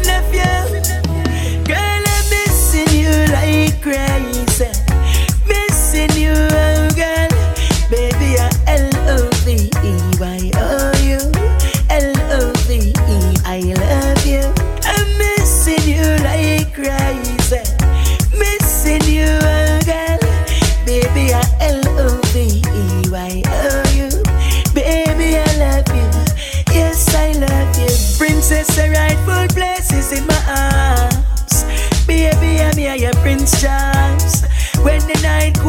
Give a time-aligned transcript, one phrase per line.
[0.00, 1.03] missing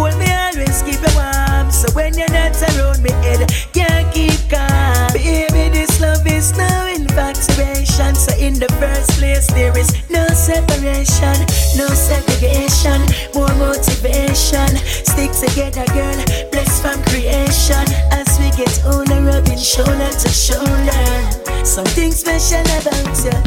[0.06, 1.72] cold, me always keep you warm.
[1.72, 5.14] So when you're not around me, head can't keep calm.
[5.14, 8.16] Baby, this love is no infatuation.
[8.16, 11.38] So in the first place, there is no separation,
[11.78, 13.02] no segregation,
[13.34, 14.70] more motivation.
[15.06, 16.20] Stick together, girl,
[16.52, 17.86] blessed from creation.
[18.12, 21.66] As we get older, rubbing shoulder to shoulder.
[21.66, 23.38] Something special about you,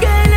[0.00, 0.27] girl.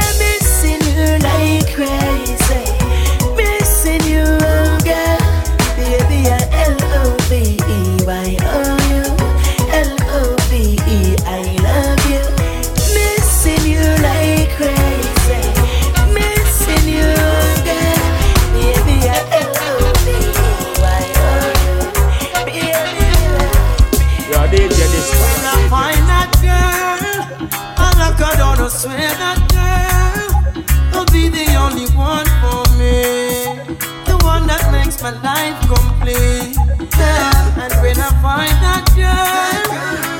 [35.01, 36.55] My life complete.
[36.97, 37.63] Yeah.
[37.63, 39.09] And when I find that girl,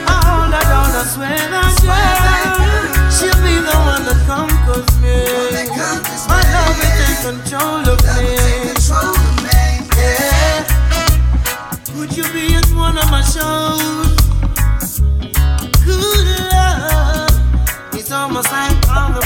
[0.09, 5.21] I hold her down, I swear that girl, she'll be the one that conquers me.
[6.27, 8.33] My love will take control of me.
[9.97, 10.65] Yeah.
[11.97, 14.19] Would you be at one of my shows?
[15.85, 17.29] Good love
[17.93, 19.20] It's almost like I'll never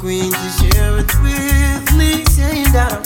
[0.00, 2.24] queen to share it with me.
[2.24, 3.05] Saying that I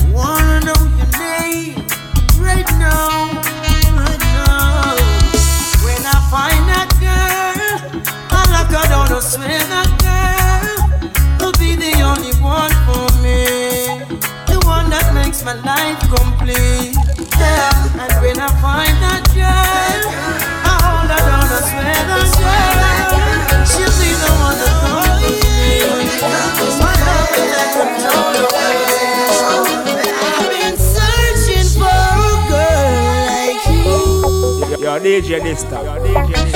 [35.21, 36.50] DJ this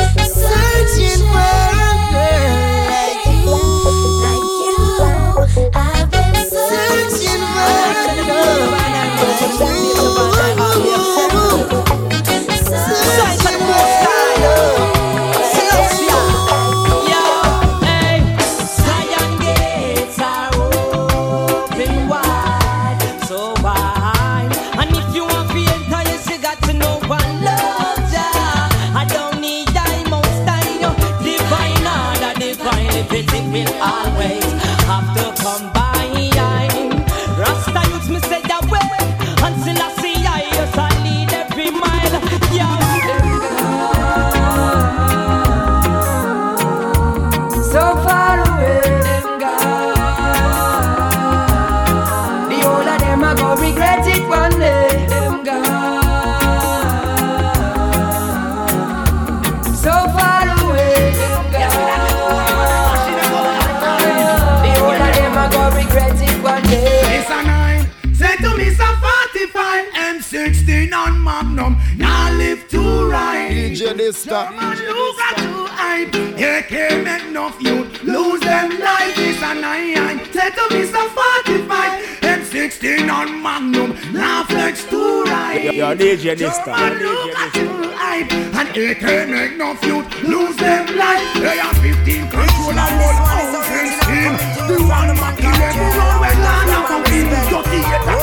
[74.04, 74.28] Mister.
[74.28, 76.14] You got to hype.
[76.14, 77.86] You can't make no fuel.
[78.04, 80.20] Lose them life is a nine.
[80.30, 82.20] Set up is a 45.
[82.20, 83.96] M16 on Magnum.
[84.12, 85.72] Now flex to right.
[85.72, 86.64] Your DJ Mister.
[86.64, 88.32] German, you got to hype.
[88.60, 90.04] And you can't make no fuel.
[90.22, 91.34] Lose them life.
[91.40, 94.36] They are 15 control and roll out 16.
[94.68, 96.76] The one man 11 run with Lana.
[96.88, 97.48] From Beatles,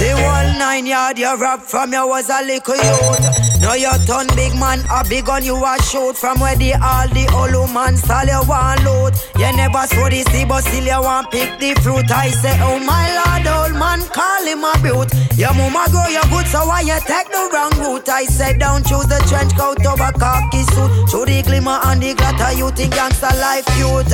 [0.00, 3.43] The whole nine yard you robbed from you was a little youth.
[3.64, 6.18] Now you turn big man, a big gun you a shoot.
[6.18, 10.20] From where the all the old man style you want load You never saw the
[10.30, 12.10] sea but still you want pick the fruit.
[12.10, 15.08] I say oh my lord old man call him a beaut
[15.40, 18.06] Your mama grow you good so why you take the wrong route?
[18.06, 21.08] I said don't choose the trench coat over khaki suit.
[21.08, 24.12] Show the glimmer and the glitter you think gangster life cute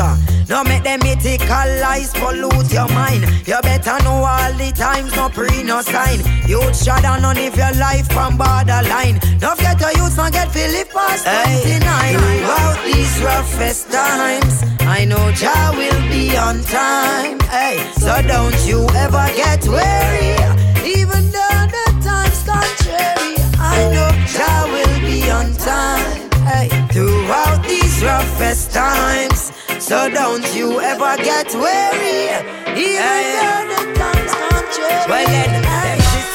[0.51, 3.23] no make them mythical lies pollute your mind.
[3.47, 6.19] You better know all the times, no pre, no sign.
[6.45, 9.21] Youth shot on on if your life from borderline.
[9.41, 11.81] Don't get to use, not get Philip past hey.
[11.81, 12.13] 29.
[12.13, 17.41] Throughout these roughest times, I know Jah will be on time.
[17.49, 20.37] Hey, so don't you ever get weary,
[20.85, 23.41] even though the times contrary.
[23.57, 26.29] I know Jah will be on time.
[26.45, 29.53] Hey, throughout these roughest times.
[29.83, 32.29] So don't you ever get weary,
[32.77, 33.41] even hey.
[33.41, 35.09] though the times come change.
[35.09, 35.63] Well then,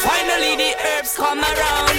[0.01, 1.94] finally the herbs come around.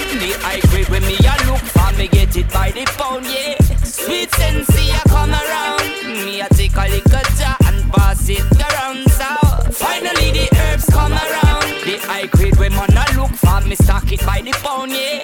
[2.37, 3.57] It by the pound, yeah.
[3.83, 6.25] Sweet sensei a come around.
[6.25, 9.09] Me a take a little jar and pass it around.
[9.09, 9.29] So
[9.71, 11.67] finally the herbs come around.
[11.85, 15.21] The high grade when man a look for me stock it by the pound, yeah.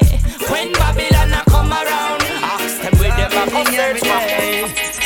[0.49, 5.02] When Babylon a come around, ask them where them a come search for.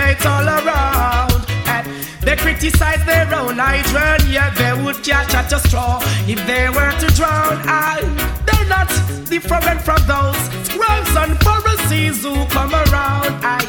[0.00, 1.44] Create all around.
[1.66, 1.86] And
[2.22, 6.92] they criticize their own hydrant, yeah, they would catch at a straw if they were
[7.02, 7.56] to drown.
[7.66, 8.00] I,
[8.46, 8.88] they're not
[9.28, 13.32] different from those scribes and Pharisees who come around.
[13.44, 13.60] I,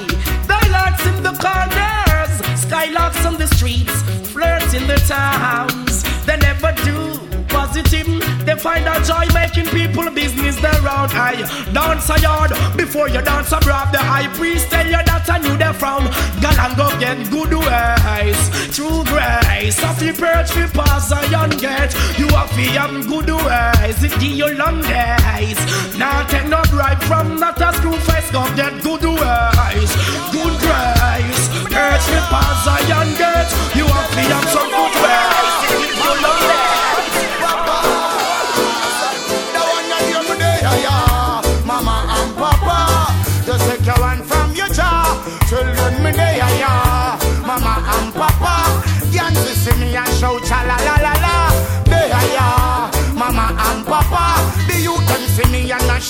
[0.50, 2.34] they lurks in the corners,
[2.64, 3.98] skylarks on the streets,
[4.32, 6.04] flirt in the towns.
[6.26, 6.98] They never do
[7.48, 8.21] positive.
[8.46, 11.10] They find a joy making people business their own.
[11.14, 11.36] I
[11.74, 13.92] dance a yard before you dance a brab.
[13.92, 16.10] The high priest tell you that I knew they frown.
[16.42, 18.40] Gal and go get good ways,
[18.76, 19.78] true grace.
[19.84, 21.94] Of the perch we pass a young gate.
[22.18, 24.04] You have to have good ways.
[24.04, 25.60] It give you long days.
[25.98, 28.32] Now take no bribe from not a screw face.
[28.32, 29.92] Go get good ways,
[30.34, 31.42] good grace.
[31.70, 33.52] Perch we pass a young gate.
[33.78, 35.51] You have to have some good ways.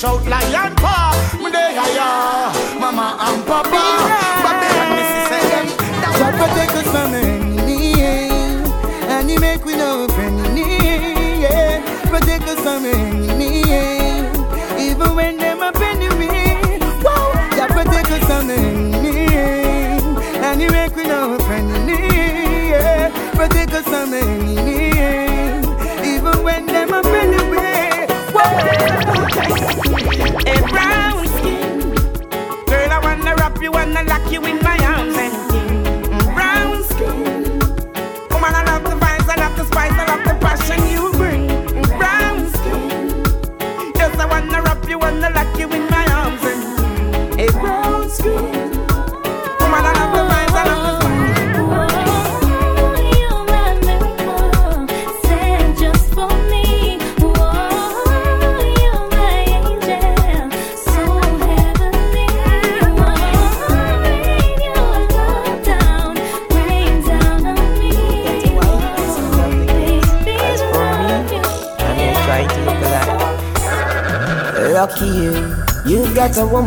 [0.01, 1.13] Shout lion paw.
[1.53, 2.49] There ya,
[2.81, 3.83] mama and papa.
[4.43, 5.67] Babylon me see say them.
[6.19, 7.40] God protect us from enemy,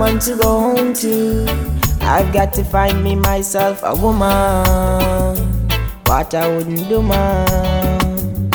[0.04, 1.46] woman to go home to.
[2.02, 5.40] I've got to find me myself a woman.
[6.04, 8.50] What I wouldn't do, man.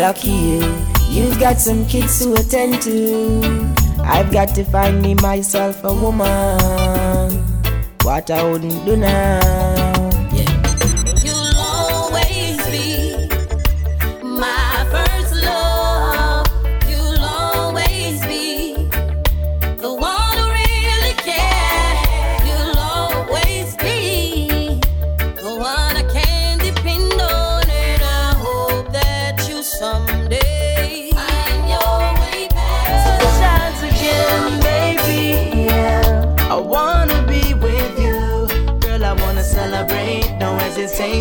[0.00, 0.76] Lucky you.
[1.08, 3.42] You've got some kids to attend to.
[4.04, 7.32] I've got to find me myself a woman.
[8.02, 9.69] What I wouldn't do now.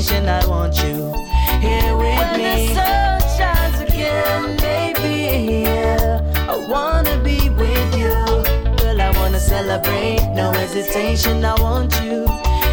[0.09, 0.29] Sensation.
[0.29, 1.13] I want you
[1.59, 2.43] here with when me.
[2.43, 6.21] When the sun shines again, baby, yeah.
[6.49, 8.13] I wanna be with you.
[8.77, 10.21] Girl, I wanna celebrate.
[10.33, 11.43] No hesitation.
[11.45, 12.27] I want you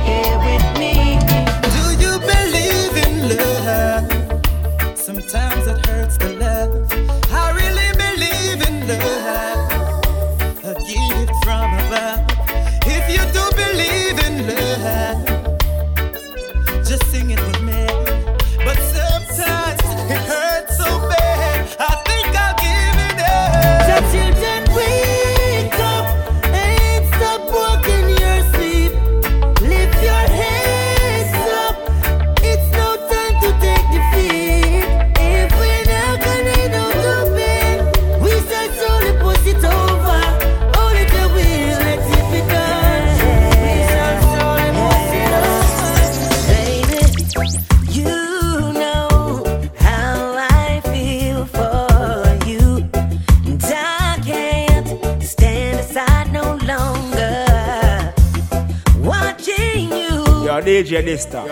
[0.09, 1.19] here with me.
[1.77, 3.56] Do you believe in love?
[60.77, 61.43] DJ Dysta.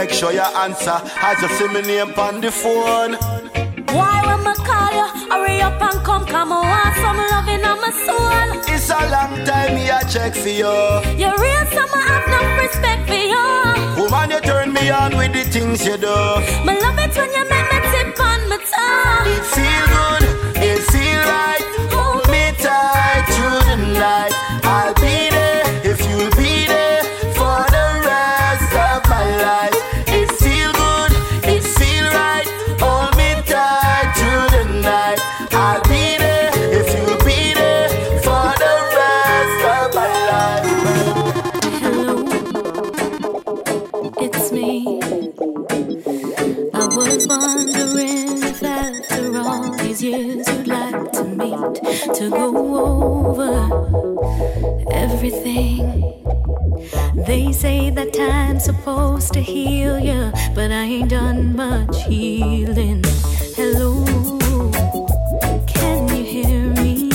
[0.00, 0.98] Make sure you answer.
[1.28, 3.12] As you see me name on the phone.
[3.96, 7.78] Why when I call you, hurry up and come, come on, want some loving on
[7.84, 8.46] my soul.
[8.74, 10.76] It's a long time me a check for you.
[11.20, 13.46] You're real summer, I have no respect for you.
[13.98, 16.18] Woman, you turn me on with the things you do.
[16.66, 19.28] Me love it when you make me tip on my tongue.
[19.34, 20.22] It feel good,
[20.70, 21.64] it feel right.
[21.96, 21.96] Oh.
[21.96, 24.32] Hold me tight through the night.
[24.74, 25.35] I'll be
[55.56, 57.24] everything.
[57.26, 63.02] They say that time's supposed to heal you, but I ain't done much healing.
[63.56, 64.04] Hello,
[65.66, 67.10] can you hear me?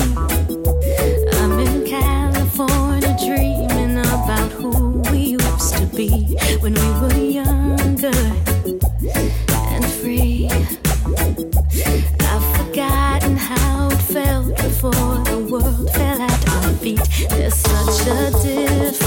[1.33, 8.11] I'm in California dreaming about who we used to be when we were younger
[9.53, 10.49] and free.
[17.29, 19.00] There's such a difference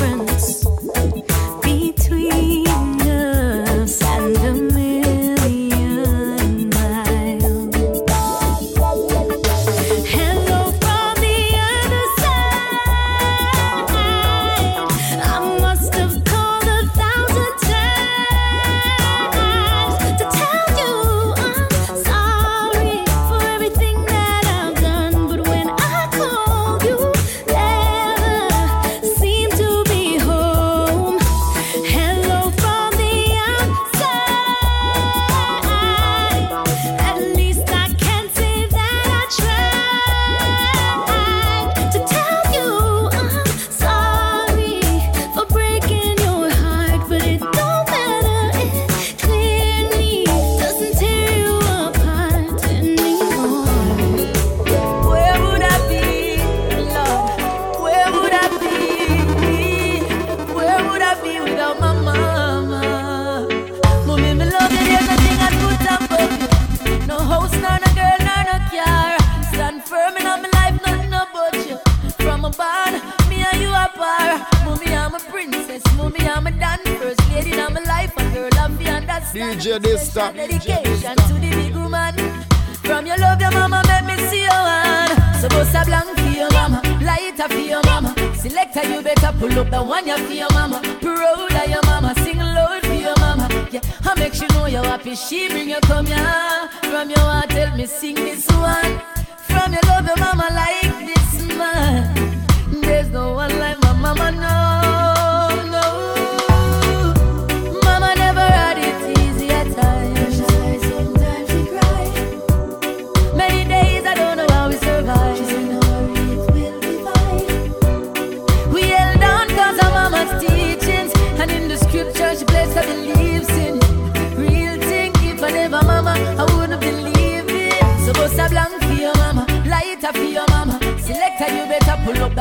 [89.44, 92.94] Pull up the one you for your mama, proud of your mama, sing loud for
[92.94, 93.46] your mama.
[93.70, 95.14] Yeah, I make you know you're happy.
[95.14, 97.50] She bring you come here from your heart.
[97.50, 98.98] Tell me sing this one
[99.46, 102.40] from your love your mama like this man.
[102.80, 104.73] There's no one like my mama no.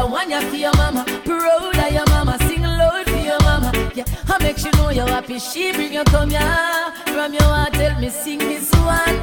[0.03, 1.05] the one you for your mama.
[1.23, 3.71] Proud of your mama, sing loud for your mama.
[3.95, 5.39] Yeah, I make you know you're happy.
[5.39, 6.93] She bring you come here.
[7.13, 9.17] From your heart, tell me sing this one.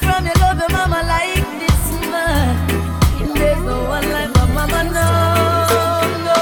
[0.00, 2.56] From your love, your mama like this man.
[3.34, 5.08] There's no one like my mama, no,
[6.26, 6.38] no.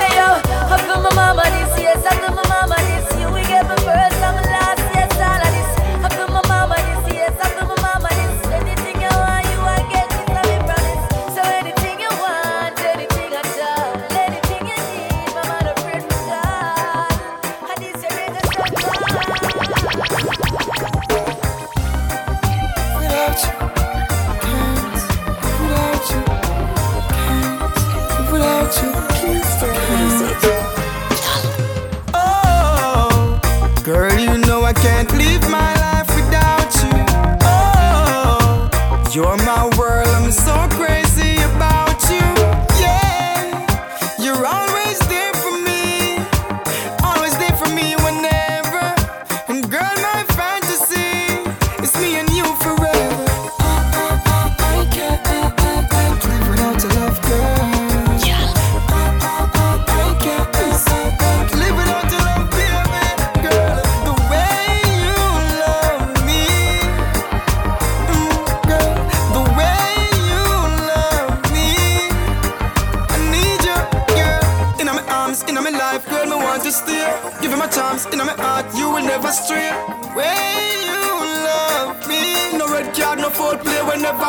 [0.00, 0.28] Hey yo,
[0.72, 2.47] I feel my mama this year, I feel my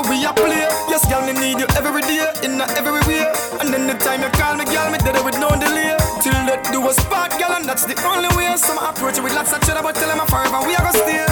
[0.09, 0.65] we a play.
[0.89, 3.29] Yes, girl, me need you every day, in every way.
[3.61, 3.69] And
[4.01, 5.95] time you call me, girl, me dead with no delay.
[6.21, 8.57] Till that do a spot, girl, and that's the only way.
[8.57, 11.28] Some approach with lots of cheddar, but tell them I'm forever we are gonna stay.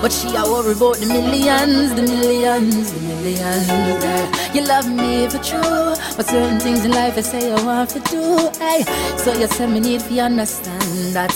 [0.00, 4.54] But she a worry about the millions, the millions, the millions.
[4.54, 8.00] You love me for true, but certain things in life I say I want to
[8.00, 8.50] do.
[8.58, 8.82] Hey,
[9.18, 11.34] so you say me need to understand that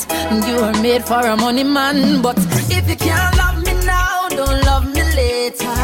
[0.48, 2.22] you are made for a money man.
[2.22, 2.38] But
[2.70, 5.76] if you can't love me now, don't love me later.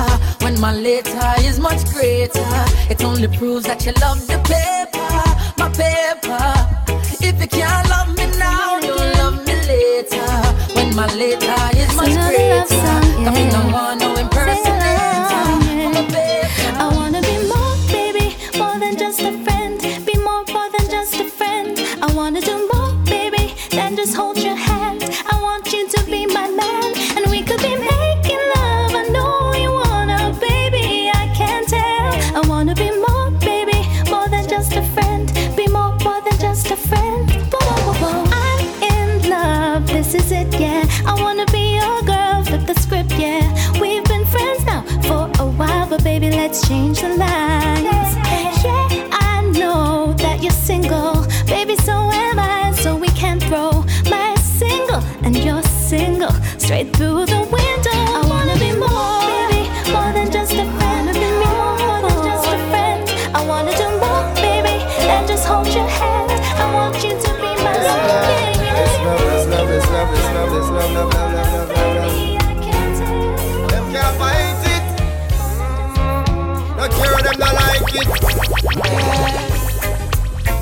[0.43, 2.49] When my later is much greater,
[2.89, 5.13] it only proves that you love the paper,
[5.59, 6.41] my paper.
[7.23, 10.27] If you can't love me now, don't love me later.
[10.75, 11.80] When my later
[12.61, 13.67] love song, Cause me yeah.
[13.67, 14.10] no want no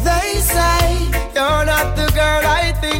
[0.04, 2.97] They say you're not the girl I think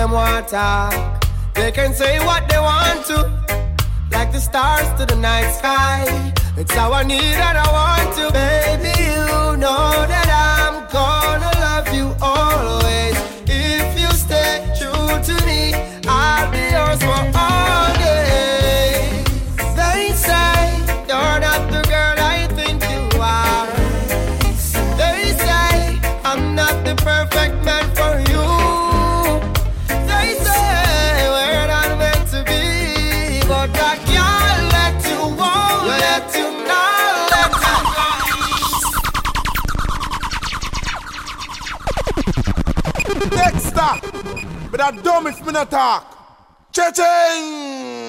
[0.00, 0.94] them want talk.
[1.54, 3.18] They can say what they want to,
[4.10, 6.32] like the stars to the night sky.
[6.56, 8.92] It's how I need and I want to, baby.
[9.08, 13.14] You know that I'm gonna love you always.
[13.46, 15.74] If you stay true to me,
[16.08, 17.49] I'll be yours for
[43.80, 46.04] But that dumb if me not talk.
[46.70, 47.99] Cha-ching!